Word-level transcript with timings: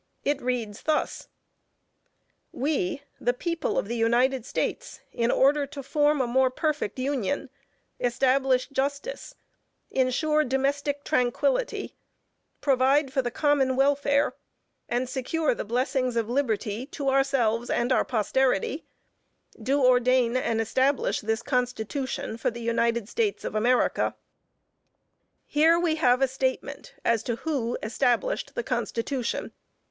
It 0.25 0.41
reads 0.41 0.81
thus: 0.81 1.27
"We, 2.51 3.03
the 3.19 3.35
PEOPLE 3.35 3.77
of 3.77 3.87
the 3.87 3.95
United 3.95 4.47
States, 4.47 4.99
in 5.13 5.29
order 5.29 5.67
to 5.67 5.83
form 5.83 6.21
a 6.21 6.25
more 6.25 6.49
perfect 6.49 6.97
union, 6.97 7.51
establish 7.99 8.67
justice, 8.69 9.35
insure 9.91 10.43
domestic 10.43 11.03
tranquility, 11.03 11.93
provide 12.61 13.13
for 13.13 13.21
the 13.21 13.29
common 13.29 13.75
welfare, 13.75 14.33
and 14.89 15.07
secure 15.07 15.53
the 15.53 15.63
blessings 15.63 16.15
of 16.15 16.27
liberty 16.27 16.87
to 16.87 17.09
ourselves 17.09 17.69
and 17.69 17.91
our 17.91 18.03
posterity, 18.03 18.83
do 19.61 19.85
ordain 19.85 20.35
and 20.35 20.59
establish 20.59 21.21
this 21.21 21.43
Constitution 21.43 22.37
for 22.37 22.49
the 22.49 22.59
United 22.59 23.07
States 23.07 23.43
of 23.45 23.53
America." 23.53 24.15
Here 25.45 25.77
we 25.79 25.93
have 25.97 26.23
a 26.23 26.27
statement 26.27 26.95
as 27.05 27.21
to 27.21 27.35
who 27.35 27.77
established 27.83 28.55
the 28.55 28.63
Constitution. 28.63 29.51